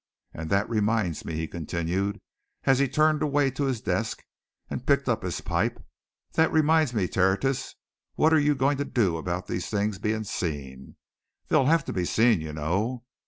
And 0.33 0.49
that 0.49 0.67
reminds 0.67 1.23
me," 1.25 1.35
he 1.35 1.47
continued, 1.47 2.19
as 2.63 2.79
he 2.79 2.87
turned 2.87 3.21
away 3.21 3.51
to 3.51 3.65
his 3.65 3.81
desk 3.81 4.23
and 4.67 4.83
picked 4.87 5.07
up 5.07 5.21
his 5.21 5.41
pipe, 5.41 5.79
"that 6.33 6.51
reminds 6.51 6.91
me, 6.91 7.07
Tertius 7.07 7.75
what 8.15 8.33
are 8.33 8.39
you 8.39 8.55
going 8.55 8.77
to 8.77 8.83
do 8.85 9.17
about 9.17 9.45
these 9.45 9.69
things 9.69 9.99
being 9.99 10.23
seen? 10.23 10.95
They'll 11.49 11.67
have 11.67 11.85
to 11.85 11.93
be 11.93 12.05
seen, 12.05 12.41
you 12.41 12.51
know. 12.51 13.03